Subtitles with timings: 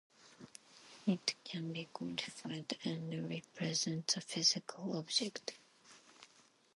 [1.05, 5.53] It can be quantified and represents a physical object.